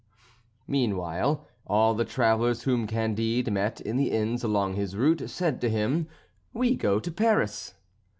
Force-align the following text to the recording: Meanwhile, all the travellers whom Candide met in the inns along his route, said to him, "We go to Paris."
Meanwhile, 0.67 1.45
all 1.67 1.93
the 1.93 2.05
travellers 2.05 2.63
whom 2.63 2.87
Candide 2.87 3.51
met 3.53 3.79
in 3.79 3.97
the 3.97 4.09
inns 4.09 4.43
along 4.43 4.73
his 4.73 4.95
route, 4.97 5.29
said 5.29 5.61
to 5.61 5.69
him, 5.69 6.07
"We 6.53 6.75
go 6.75 6.99
to 6.99 7.11
Paris." 7.11 7.75